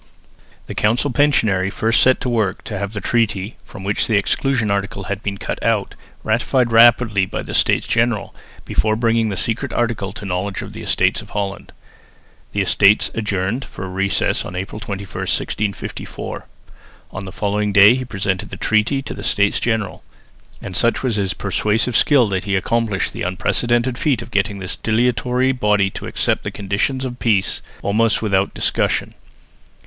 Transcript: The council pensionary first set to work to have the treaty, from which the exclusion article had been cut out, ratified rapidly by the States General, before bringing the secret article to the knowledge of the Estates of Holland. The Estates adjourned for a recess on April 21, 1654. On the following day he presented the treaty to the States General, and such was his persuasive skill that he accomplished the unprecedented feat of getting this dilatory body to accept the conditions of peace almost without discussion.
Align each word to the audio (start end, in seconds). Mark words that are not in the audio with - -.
The 0.65 0.73
council 0.73 1.11
pensionary 1.11 1.71
first 1.71 2.01
set 2.01 2.19
to 2.21 2.27
work 2.29 2.63
to 2.63 2.75
have 2.75 2.93
the 2.93 3.01
treaty, 3.01 3.57
from 3.63 3.83
which 3.83 4.07
the 4.07 4.17
exclusion 4.17 4.71
article 4.71 5.03
had 5.03 5.21
been 5.21 5.37
cut 5.37 5.61
out, 5.61 5.93
ratified 6.23 6.71
rapidly 6.71 7.27
by 7.27 7.43
the 7.43 7.53
States 7.53 7.85
General, 7.85 8.33
before 8.65 8.95
bringing 8.95 9.29
the 9.29 9.37
secret 9.37 9.71
article 9.71 10.11
to 10.13 10.21
the 10.21 10.25
knowledge 10.25 10.63
of 10.63 10.73
the 10.73 10.81
Estates 10.81 11.21
of 11.21 11.29
Holland. 11.37 11.71
The 12.51 12.61
Estates 12.61 13.11
adjourned 13.13 13.63
for 13.63 13.85
a 13.85 13.89
recess 13.89 14.43
on 14.43 14.55
April 14.55 14.79
21, 14.79 15.05
1654. 15.07 16.47
On 17.11 17.25
the 17.25 17.31
following 17.31 17.71
day 17.71 17.93
he 17.93 18.03
presented 18.03 18.49
the 18.49 18.57
treaty 18.57 19.03
to 19.03 19.13
the 19.13 19.21
States 19.21 19.59
General, 19.59 20.03
and 20.63 20.75
such 20.75 21.03
was 21.03 21.17
his 21.17 21.35
persuasive 21.35 21.95
skill 21.95 22.27
that 22.29 22.45
he 22.45 22.55
accomplished 22.55 23.13
the 23.13 23.21
unprecedented 23.21 23.99
feat 23.99 24.23
of 24.23 24.31
getting 24.31 24.57
this 24.57 24.77
dilatory 24.77 25.51
body 25.51 25.91
to 25.91 26.07
accept 26.07 26.41
the 26.41 26.49
conditions 26.49 27.05
of 27.05 27.19
peace 27.19 27.61
almost 27.83 28.23
without 28.23 28.55
discussion. 28.55 29.13